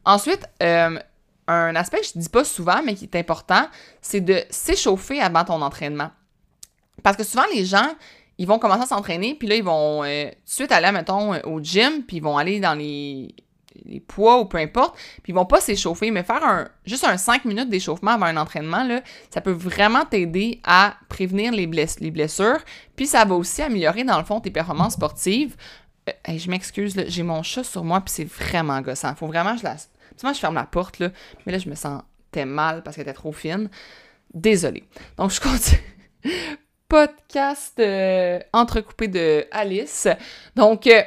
[0.03, 0.99] Ensuite, euh,
[1.47, 3.67] un aspect que je dis pas souvent, mais qui est important,
[4.01, 6.09] c'est de s'échauffer avant ton entraînement.
[7.03, 7.89] Parce que souvent, les gens,
[8.37, 11.33] ils vont commencer à s'entraîner, puis là, ils vont euh, tout de suite aller, mettons,
[11.33, 13.33] euh, au gym, puis ils vont aller dans les,
[13.85, 17.17] les poids ou peu importe, puis ils vont pas s'échauffer, mais faire un, juste un
[17.17, 18.87] 5 minutes d'échauffement avant un entraînement,
[19.29, 22.59] ça peut vraiment t'aider à prévenir les, les blessures,
[22.95, 25.55] puis ça va aussi améliorer, dans le fond, tes performances sportives.
[26.09, 29.15] Euh, je m'excuse, j'ai mon chat sur moi, puis c'est vraiment gossant.
[29.15, 29.77] Faut vraiment que je la
[30.17, 31.09] Souvent, je ferme la porte, là,
[31.45, 33.69] mais là, je me sentais mal parce qu'elle était trop fine.
[34.33, 34.83] Désolée.
[35.15, 35.79] Donc, je continue.
[36.89, 40.07] Podcast euh, entrecoupé de Alice.
[40.55, 41.01] Donc, euh,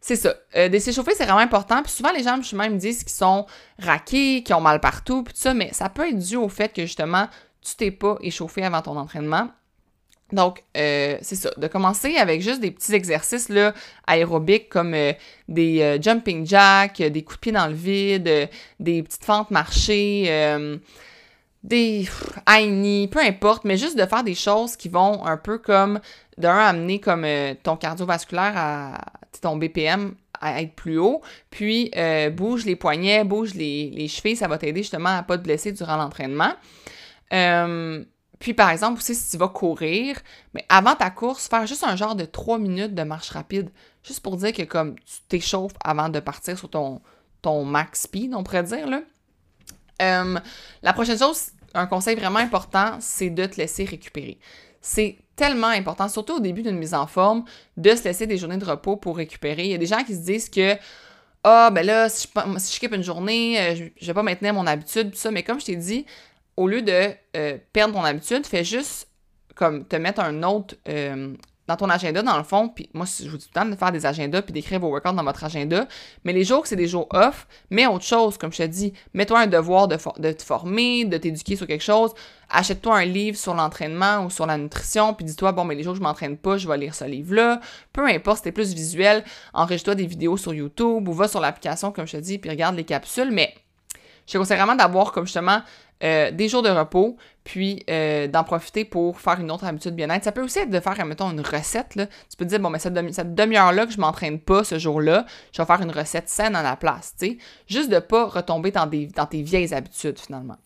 [0.00, 0.34] c'est ça.
[0.56, 1.82] Euh, des s'échauffer, c'est vraiment important.
[1.82, 3.46] Puis souvent, les gens, je même, me disent qu'ils sont
[3.78, 6.72] raqués, qu'ils ont mal partout, puis tout ça, mais ça peut être dû au fait
[6.72, 7.28] que, justement,
[7.62, 9.48] tu t'es pas échauffé avant ton entraînement.
[10.32, 13.74] Donc, euh, c'est ça, de commencer avec juste des petits exercices là,
[14.06, 15.12] aérobiques comme euh,
[15.48, 18.48] des euh, jumping jacks, des coups de pied dans le vide,
[18.80, 20.58] des petites fentes marchées,
[21.62, 22.08] des
[22.48, 26.00] high peu importe, mais juste de faire des choses qui vont un peu comme,
[26.36, 27.26] d'un, amener comme
[27.62, 28.98] ton cardiovasculaire à
[29.40, 31.90] ton BPM à être plus haut, puis
[32.32, 35.72] bouge les poignets, bouge les, les chevilles, ça va t'aider justement à pas te blesser
[35.72, 36.52] durant l'entraînement.
[38.38, 40.20] Puis, par exemple, si tu vas courir,
[40.54, 43.70] mais avant ta course, faire juste un genre de 3 minutes de marche rapide,
[44.02, 47.00] juste pour dire que comme tu t'échauffes avant de partir sur ton,
[47.42, 49.02] ton max speed, on pourrait dire, là.
[50.02, 50.38] Euh,
[50.82, 54.38] la prochaine chose, un conseil vraiment important, c'est de te laisser récupérer.
[54.80, 57.44] C'est tellement important, surtout au début d'une mise en forme,
[57.76, 59.64] de se laisser des journées de repos pour récupérer.
[59.64, 60.76] Il y a des gens qui se disent que
[61.44, 64.66] ah, ben là, si je, si une journée, euh, je, je vais pas maintenir mon
[64.66, 65.30] habitude, tout ça.
[65.30, 66.06] Mais comme je t'ai dit,
[66.56, 69.08] au lieu de euh, perdre ton habitude, fais juste
[69.54, 71.34] comme te mettre un autre euh,
[71.66, 72.68] dans ton agenda, dans le fond.
[72.68, 74.88] Puis moi, je vous dis tout le temps de faire des agendas puis d'écrire vos
[74.88, 75.88] workouts dans votre agenda.
[76.24, 78.92] Mais les jours que c'est des jours off, mets autre chose, comme je te dis.
[79.14, 82.12] Mets-toi un devoir de, de te former, de t'éduquer sur quelque chose.
[82.50, 85.94] Achète-toi un livre sur l'entraînement ou sur la nutrition, puis dis-toi, bon, mais les jours
[85.94, 87.60] que je m'entraîne pas, je vais lire ce livre-là.
[87.92, 92.06] Peu importe, t'es plus visuel, enregistre-toi des vidéos sur YouTube ou va sur l'application, comme
[92.06, 93.30] je te dis, puis regarde les capsules.
[93.30, 93.54] Mais
[94.26, 95.60] je te conseille vraiment d'avoir comme justement
[96.02, 100.24] euh, des jours de repos, puis euh, d'en profiter pour faire une autre habitude bien-être.
[100.24, 101.92] Ça peut aussi être de faire, mettons, une recette.
[101.94, 102.94] Tu peux te dire, bon, mais cette,
[103.34, 106.76] demi-heure-là que je m'entraîne pas ce jour-là, je vais faire une recette saine à la
[106.76, 107.38] place, tu.
[107.68, 110.56] Juste de pas retomber dans tes vieilles habitudes, finalement.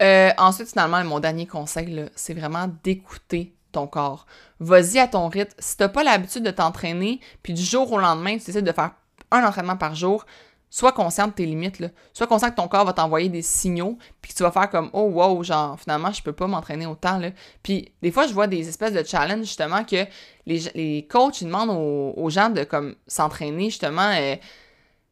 [0.00, 4.24] Euh, ensuite, finalement, mon dernier conseil, c'est vraiment d'écouter ton corps.
[4.60, 5.54] Vas-y à ton rythme.
[5.58, 8.92] Si t'as pas l'habitude de t'entraîner, puis du jour au lendemain, tu décides de faire
[9.30, 10.24] un entraînement par jour,
[10.70, 11.88] sois conscient de tes limites, là.
[12.12, 14.88] Sois conscient que ton corps va t'envoyer des signaux, puis que tu vas faire comme
[14.92, 17.18] Oh wow, genre finalement je peux pas m'entraîner autant.
[17.18, 17.30] Là.
[17.62, 20.06] Puis des fois, je vois des espèces de challenges justement que
[20.46, 21.70] les, les coachs ils demandent
[22.16, 24.12] aux, gens de comme s'entraîner justement.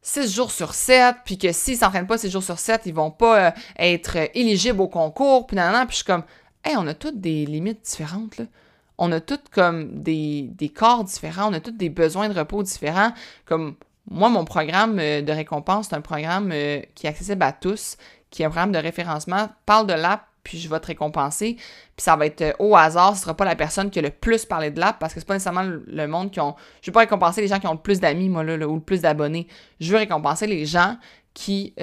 [0.01, 2.95] 6 euh, jours sur 7, puis que s'ils s'entraînent pas 6 jours sur 7, ils
[2.95, 6.23] vont pas euh, être éligibles au concours, puis nan, puis je suis comme,
[6.65, 8.45] hey, on a toutes des limites différentes, là.
[9.01, 12.65] On a toutes comme des, des corps différents, on a toutes des besoins de repos
[12.65, 13.13] différents.
[13.45, 13.77] Comme
[14.11, 17.97] moi, mon programme euh, de récompense, c'est un programme euh, qui est accessible à tous,
[18.31, 19.49] qui est un programme de référencement.
[19.67, 21.57] Parle de l'app, puis je vais te récompenser.
[21.57, 24.11] Puis ça va être euh, au hasard, ce sera pas la personne qui a le
[24.11, 26.55] plus parlé de l'app, parce que c'est pas nécessairement le, monde qui ont.
[26.81, 28.81] Je veux pas récompenser les gens qui ont le plus d'amis, moi, là, ou le
[28.81, 29.47] plus d'abonnés.
[29.81, 30.97] Je veux récompenser les gens
[31.35, 31.75] qui,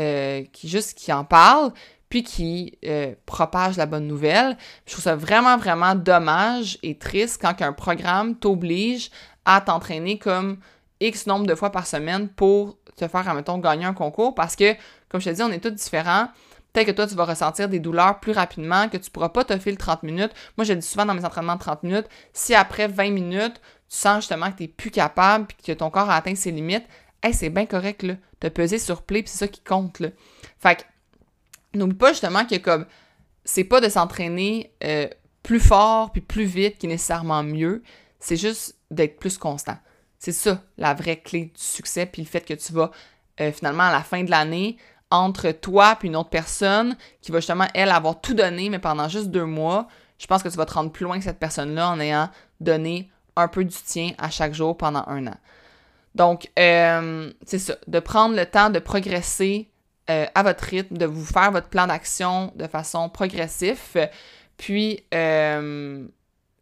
[0.51, 1.71] qui juste qui en parlent,
[2.09, 2.77] puis qui
[3.25, 4.57] propagent la bonne nouvelle.
[4.85, 9.11] Je trouve ça vraiment, vraiment dommage et triste quand un programme t'oblige
[9.45, 10.57] à t'entraîner comme
[10.99, 14.73] X nombre de fois par semaine pour te faire, admettons, gagner un concours parce que,
[15.09, 16.27] comme je te dis, on est tous différents.
[16.71, 19.57] Peut-être que toi, tu vas ressentir des douleurs plus rapidement, que tu pourras pas te
[19.57, 20.31] filer 30 minutes.
[20.57, 23.97] Moi, je dis souvent dans mes entraînements de 30 minutes, si après 20 minutes, tu
[23.97, 26.85] sens justement que tu n'es plus capable puis que ton corps a atteint ses limites,
[27.23, 28.15] hey, c'est bien correct, là.
[28.39, 30.01] Te peser sur play, puis c'est ça qui compte.
[30.59, 32.85] Fait que, n'oublie pas justement que, comme,
[33.45, 35.07] c'est pas de s'entraîner euh,
[35.43, 37.83] plus fort puis plus vite qui est nécessairement mieux.
[38.19, 39.77] C'est juste d'être plus constant.
[40.25, 42.89] C'est ça, la vraie clé du succès, puis le fait que tu vas
[43.39, 44.77] euh, finalement à la fin de l'année,
[45.11, 49.07] entre toi et une autre personne qui va justement, elle, avoir tout donné, mais pendant
[49.07, 51.91] juste deux mois, je pense que tu vas te rendre plus loin que cette personne-là
[51.91, 55.37] en ayant donné un peu du tien à chaque jour pendant un an.
[56.15, 59.69] Donc, euh, c'est ça, de prendre le temps de progresser
[60.09, 64.09] euh, à votre rythme, de vous faire votre plan d'action de façon progressive,
[64.57, 65.03] puis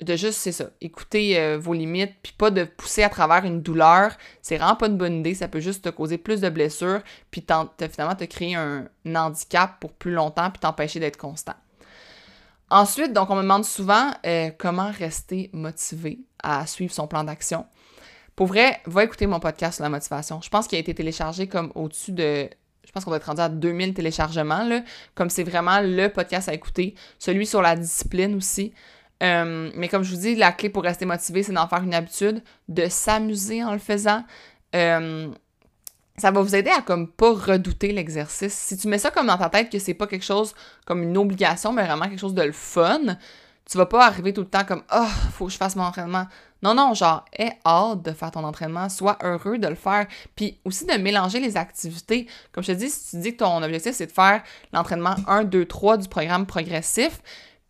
[0.03, 3.61] de juste, c'est ça, écouter euh, vos limites, puis pas de pousser à travers une
[3.61, 4.15] douleur.
[4.41, 5.33] C'est vraiment pas une bonne idée.
[5.33, 7.45] Ça peut juste te causer plus de blessures, puis
[7.91, 11.55] finalement te créer un, handicap pour plus longtemps, puis t'empêcher d'être constant.
[12.69, 17.65] Ensuite, donc, on me demande souvent euh, comment rester motivé à suivre son plan d'action.
[18.35, 20.41] Pour vrai, va écouter mon podcast sur la motivation.
[20.41, 22.49] Je pense qu'il a été téléchargé comme au-dessus de
[22.85, 24.83] je pense qu'on va être rendu à 2000 téléchargements, là,
[25.15, 26.95] comme c'est vraiment le podcast à écouter.
[27.17, 28.73] Celui sur la discipline aussi.
[29.21, 31.93] Euh, mais comme je vous dis, la clé pour rester motivé, c'est d'en faire une
[31.93, 34.23] habitude, de s'amuser en le faisant.
[34.75, 35.29] Euh,
[36.17, 38.53] ça va vous aider à comme pas redouter l'exercice.
[38.53, 40.53] Si tu mets ça comme dans ta tête que c'est pas quelque chose
[40.85, 43.17] comme une obligation, mais vraiment quelque chose de le fun,
[43.69, 46.27] tu vas pas arriver tout le temps comme oh, faut que je fasse mon entraînement.
[46.61, 50.07] Non, non, genre, aie hâte de faire ton entraînement, sois heureux de le faire.
[50.35, 52.27] Puis aussi de mélanger les activités.
[52.51, 55.43] Comme je te dis, si tu dis que ton objectif, c'est de faire l'entraînement 1,
[55.45, 57.21] 2, 3 du programme progressif,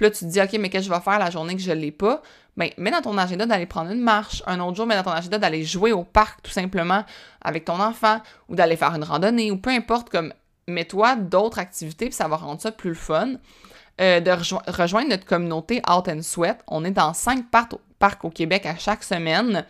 [0.04, 1.72] là, tu te dis, OK, mais qu'est-ce que je vais faire la journée que je
[1.72, 2.22] ne l'ai pas?
[2.56, 4.44] Bien, mets dans ton agenda d'aller prendre une marche.
[4.46, 7.04] Un autre jour, mets dans ton agenda d'aller jouer au parc, tout simplement,
[7.42, 10.34] avec ton enfant, ou d'aller faire une randonnée, ou peu importe, comme,
[10.68, 13.36] mets-toi d'autres activités, puis ça va rendre ça plus fun.
[14.02, 14.32] Euh, de
[14.72, 16.58] rejoindre notre communauté Out and Sweat.
[16.68, 19.66] On est dans cinq parcs au Québec à chaque semaine.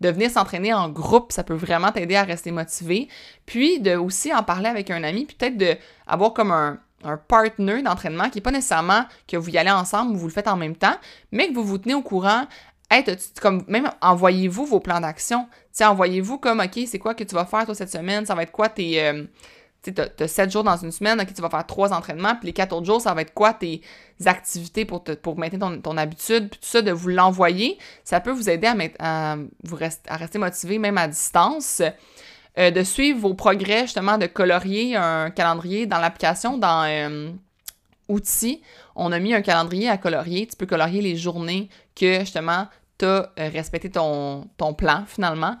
[0.00, 3.08] De venir s'entraîner en groupe, ça peut vraiment t'aider à rester motivé.
[3.46, 7.16] Puis de aussi en parler avec un ami, puis peut-être de avoir comme un, un
[7.16, 10.48] partner d'entraînement qui n'est pas nécessairement que vous y allez ensemble ou vous le faites
[10.48, 10.96] en même temps,
[11.32, 12.46] mais que vous vous tenez au courant.
[13.40, 15.48] Comme même envoyez-vous vos plans d'action.
[15.80, 18.24] Envoyez-vous comme OK, c'est quoi que tu vas faire toi cette semaine?
[18.24, 19.02] Ça va être quoi tes.
[19.02, 19.24] Euh,
[19.92, 22.52] tu as, 7 jours dans une semaine, OK, tu vas faire trois entraînements, puis les
[22.52, 23.82] quatre autres jours, ça va être quoi tes
[24.24, 28.30] activités pour, te, pour maintenir ton, habitude, puis tout ça, de vous l'envoyer, ça peut
[28.30, 28.66] vous aider
[28.98, 29.36] à
[30.10, 31.82] rester motivé même à distance.
[32.58, 37.30] Euh, de suivre vos progrès, justement, de colorier un calendrier dans l'application, dans euh,
[38.08, 38.62] Outils.
[38.94, 40.46] On a mis un calendrier à colorier.
[40.46, 45.56] Tu peux colorier les journées que, justement, tu as euh, respecté ton, plan, finalement.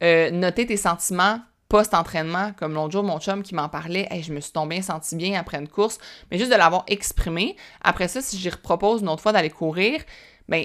[0.00, 4.52] noter tes sentiments post-entraînement, comme l'autre jour, mon chum qui m'en parlait, je me suis
[4.52, 5.98] tombé senti bien après une course,
[6.30, 7.56] mais juste de l'avoir exprimé.
[7.82, 10.00] Après ça, si j'y repropose une autre fois d'aller courir,
[10.48, 10.64] ben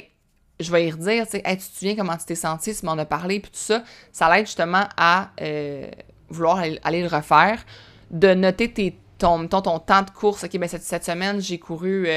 [0.64, 2.94] je vais y redire, tu sais, tu te souviens comment tu t'es senti, tu m'en
[2.94, 5.88] as parlé, puis tout ça, ça l'aide justement à euh,
[6.30, 7.64] vouloir aller, le refaire,
[8.12, 9.62] de noter ton, temps
[10.02, 10.44] de course.
[10.44, 12.08] OK, ben cette, semaine, j'ai couru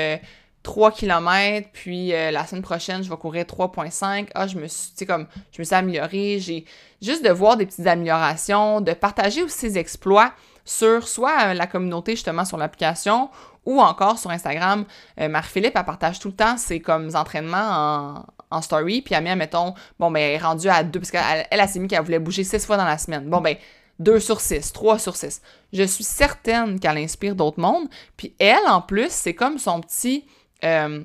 [0.63, 4.29] 3 euh, km, puis euh, la semaine prochaine, je vais courir 3.5.
[4.35, 6.39] Ah, je me suis, comme, je me suis améliorée.
[6.41, 6.65] J'ai
[7.03, 10.33] juste de voir des petites améliorations, de partager aussi ses exploits
[10.65, 13.31] sur soit la communauté, justement, sur l'application,
[13.67, 14.85] ou encore sur Instagram,
[15.21, 19.37] euh, Marie-Philippe, elle partage tout le temps ses comme entraînements en, story, puis elle met,
[19.37, 22.21] mettons, bon, ben, elle est rendue à deux, parce qu'elle, elle, s'est mis qu'elle voulait
[22.21, 23.29] bouger six fois dans la semaine.
[23.29, 23.57] Bon, ben,
[23.99, 25.43] 2 sur 6, 3 sur 6.
[25.73, 27.89] Je suis certaine qu'elle inspire d'autres mondes.
[28.17, 30.25] Puis elle, en plus, c'est comme son petit.
[30.65, 31.03] Euh,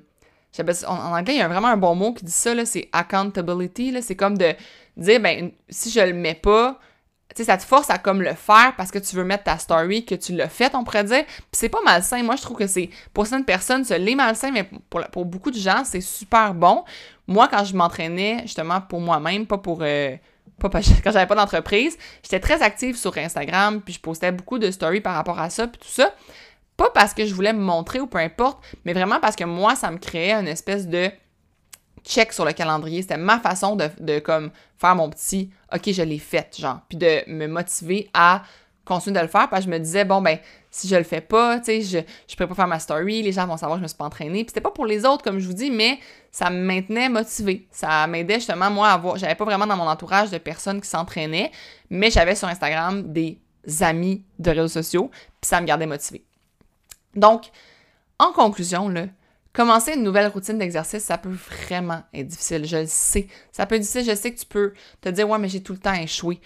[0.88, 3.96] en anglais, il y a vraiment un bon mot qui dit ça, c'est accountability.
[4.02, 4.54] C'est comme de
[4.98, 6.80] dire, ben, si je le mets pas,
[7.36, 10.06] sais, ça te force à comme le faire parce que tu veux mettre ta story,
[10.06, 11.24] que tu l'as fait, on pourrait dire.
[11.26, 12.22] Puis c'est pas malsain.
[12.24, 15.52] Moi, je trouve que c'est, pour certaines personnes, c'est les malsain, mais pour, pour beaucoup
[15.52, 16.84] de gens, c'est super bon.
[17.28, 19.80] Moi, quand je m'entraînais, justement, pour moi-même, pas pour...
[19.82, 20.16] Euh,
[20.60, 20.70] pas
[21.04, 25.02] quand j'avais pas d'entreprise, j'étais très active sur Instagram, puis je postais beaucoup de stories
[25.02, 26.14] par rapport à ça, puis tout ça.
[26.78, 29.76] Pas parce que je voulais me montrer ou peu importe, mais vraiment parce que moi,
[29.76, 31.12] ça me créait une espèce de
[32.06, 33.02] check sur le calendrier.
[33.02, 36.80] C'était ma façon de, de, comme faire mon petit OK, je l'ai fait, genre.
[36.90, 38.44] Puis de me motiver à
[38.86, 40.38] continuer de le faire parce que je me disais, bon, ben,
[40.70, 43.32] si je le fais pas, tu sais, je, je pourrais pas faire ma story, les
[43.32, 44.44] gens vont savoir que je me suis pas entraînée.
[44.44, 46.00] Puis c'était pas pour les autres, comme je vous dis, mais
[46.32, 47.68] ça me maintenait motivée.
[47.72, 49.18] Ça m'aidait justement, moi, à avoir.
[49.18, 51.52] J'avais pas vraiment dans mon entourage de personnes qui s'entraînaient,
[51.90, 53.40] mais j'avais sur Instagram des
[53.82, 56.26] amis de réseaux sociaux, puis ça me gardait motivée.
[57.16, 57.52] Donc,
[58.18, 59.06] en conclusion, là,
[59.54, 63.28] Commencer une nouvelle routine d'exercice, ça peut vraiment être difficile, je le sais.
[63.52, 65.74] Ça peut être difficile, je sais que tu peux te dire, ouais, mais j'ai tout
[65.74, 66.40] le temps échoué.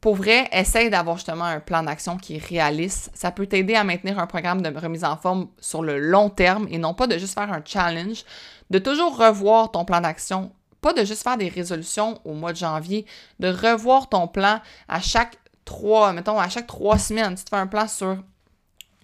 [0.00, 3.10] Pour vrai, essaye d'avoir justement un plan d'action qui est réaliste.
[3.14, 6.66] Ça peut t'aider à maintenir un programme de remise en forme sur le long terme
[6.70, 8.24] et non pas de juste faire un challenge,
[8.70, 12.58] de toujours revoir ton plan d'action, pas de juste faire des résolutions au mois de
[12.58, 13.06] janvier,
[13.38, 17.34] de revoir ton plan à chaque trois, mettons, à chaque trois semaines.
[17.34, 18.16] Tu te fais un plan sur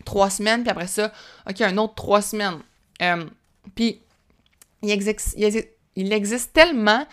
[0.06, 1.12] trois semaines, puis après ça,
[1.48, 2.60] OK, un autre trois semaines
[3.02, 3.24] euh,
[3.74, 4.00] puis,
[4.82, 7.06] il, existe tellement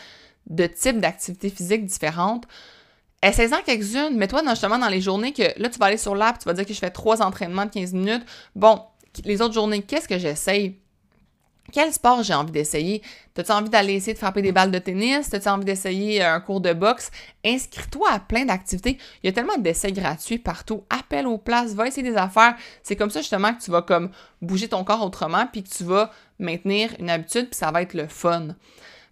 [0.47, 2.45] de types d'activités physiques différentes.
[3.21, 4.15] Essaye-en quelques-unes.
[4.15, 6.65] Mets-toi justement dans les journées que là, tu vas aller sur l'app, tu vas dire
[6.65, 8.23] que je fais trois entraînements de 15 minutes.
[8.55, 8.81] Bon,
[9.25, 10.77] les autres journées, qu'est-ce que j'essaye?
[11.71, 13.01] Quel sport j'ai envie d'essayer?
[13.33, 15.29] T'as-tu envie d'aller essayer de frapper des balles de tennis?
[15.29, 17.11] T'as-tu envie d'essayer un cours de boxe?
[17.43, 18.97] Inscris-toi à plein d'activités.
[19.21, 20.83] Il y a tellement d'essais gratuits partout.
[20.89, 22.55] Appelle aux places, va essayer des affaires.
[22.83, 25.83] C'est comme ça justement que tu vas comme bouger ton corps autrement puis que tu
[25.83, 28.49] vas maintenir une habitude puis ça va être le fun.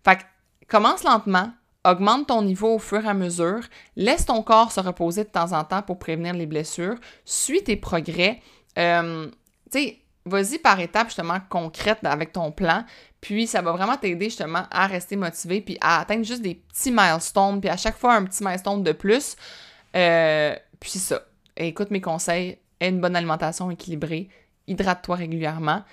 [0.03, 0.23] Fait que
[0.67, 1.51] commence lentement,
[1.83, 3.61] augmente ton niveau au fur et à mesure,
[3.95, 7.75] laisse ton corps se reposer de temps en temps pour prévenir les blessures, suis tes
[7.75, 8.41] progrès.
[8.77, 9.27] Euh,
[9.71, 12.83] tu sais, vas-y par étapes justement concrètes avec ton plan,
[13.21, 16.91] puis ça va vraiment t'aider justement à rester motivé, puis à atteindre juste des petits
[16.91, 19.35] milestones, puis à chaque fois un petit milestone de plus.
[19.95, 21.21] Euh, puis ça,
[21.57, 24.29] écoute mes conseils, aie une bonne alimentation équilibrée,
[24.67, 25.83] hydrate-toi régulièrement.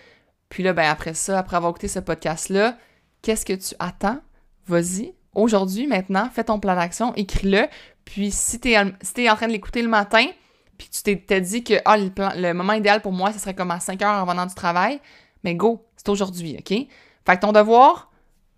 [0.48, 2.76] Puis là, ben après ça, après avoir écouté ce podcast-là,
[3.22, 4.18] qu'est-ce que tu attends?
[4.66, 7.66] Vas-y, aujourd'hui, maintenant, fais ton plan d'action, écris-le.
[8.04, 10.26] Puis si tu es, en train de l'écouter le matin,
[10.78, 13.80] puis tu t'es dit que ah, le, moment idéal pour moi, ce serait comme à
[13.80, 15.00] 5 heures en venant du travail,
[15.44, 16.76] mais go, c'est aujourd'hui, OK?
[17.26, 18.10] Fait ton devoir,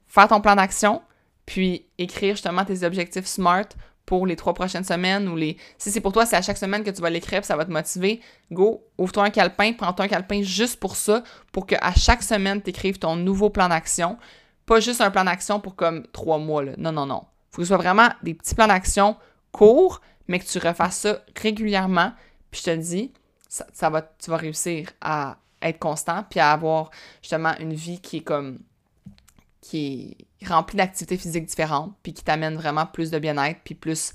[0.09, 1.03] faire ton plan d'action,
[1.46, 3.68] puis écrire justement tes objectifs SMART
[4.07, 5.57] pour les trois prochaines semaines ou les.
[5.79, 7.70] Si c'est pour toi, c'est à chaque semaine que tu vas l'écrire, ça va te
[7.70, 8.20] motiver.
[8.53, 11.22] Go, ouvre-toi un calepin, prends-toi un calepin juste pour ça,
[11.53, 14.18] pour qu'à chaque semaine, tu écrives ton nouveau plan d'action.
[14.66, 16.72] Pas juste un plan d'action pour comme trois mois, là.
[16.79, 17.24] Non, non, non.
[17.50, 19.16] Faut que ce soit vraiment des petits plans d'action
[19.53, 22.12] courts, mais que tu refasses ça régulièrement,
[22.50, 23.12] puis je te dis,
[23.48, 26.90] ça, va, tu vas réussir à être constant, puis à avoir
[27.22, 28.58] justement une vie qui est comme
[29.60, 34.12] qui est remplie d'activités physiques différentes, puis qui t'amène vraiment plus de bien-être, puis plus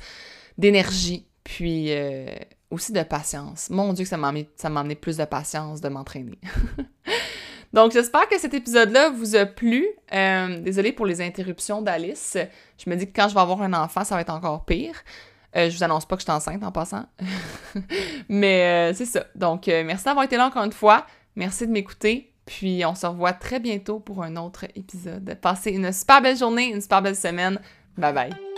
[0.60, 2.28] d'énergie, puis euh,
[2.70, 3.72] aussi de patience.
[3.72, 6.38] Mon Dieu, que ça m'a amené plus de patience de m'entraîner.
[7.74, 9.88] Donc, j'espère que cet épisode-là vous a plu.
[10.14, 12.38] Euh, désolée pour les interruptions d'Alice.
[12.84, 14.96] Je me dis que quand je vais avoir un enfant, ça va être encore pire.
[15.56, 17.06] Euh, je vous annonce pas que je suis enceinte en passant.
[18.30, 19.26] Mais euh, c'est ça.
[19.36, 21.06] Donc, euh, merci d'avoir été là encore une fois.
[21.36, 22.34] Merci de m'écouter.
[22.46, 25.38] Puis, on se revoit très bientôt pour un autre épisode.
[25.42, 27.60] Passez une super belle journée, une super belle semaine.
[27.98, 28.49] Bye bye.